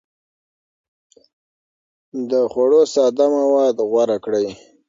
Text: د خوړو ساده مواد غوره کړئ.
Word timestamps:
د 2.29 2.31
خوړو 2.51 2.81
ساده 2.93 3.25
مواد 3.37 3.75
غوره 3.89 4.17
کړئ. 4.25 4.47